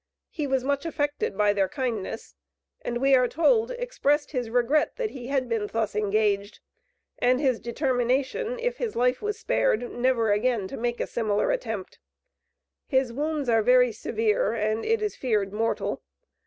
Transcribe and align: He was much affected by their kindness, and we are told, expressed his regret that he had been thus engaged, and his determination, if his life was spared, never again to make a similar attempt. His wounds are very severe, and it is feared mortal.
He 0.31 0.47
was 0.47 0.63
much 0.63 0.83
affected 0.83 1.37
by 1.37 1.53
their 1.53 1.69
kindness, 1.69 2.33
and 2.81 2.97
we 2.97 3.13
are 3.13 3.27
told, 3.27 3.69
expressed 3.69 4.31
his 4.31 4.49
regret 4.49 4.95
that 4.95 5.11
he 5.11 5.27
had 5.27 5.47
been 5.47 5.67
thus 5.67 5.93
engaged, 5.95 6.59
and 7.19 7.39
his 7.39 7.59
determination, 7.59 8.57
if 8.57 8.77
his 8.77 8.95
life 8.95 9.21
was 9.21 9.37
spared, 9.37 9.91
never 9.91 10.31
again 10.31 10.67
to 10.69 10.75
make 10.75 10.99
a 10.99 11.05
similar 11.05 11.51
attempt. 11.51 11.99
His 12.87 13.13
wounds 13.13 13.47
are 13.47 13.61
very 13.61 13.91
severe, 13.91 14.53
and 14.53 14.83
it 14.87 15.03
is 15.03 15.15
feared 15.15 15.53
mortal. 15.53 16.01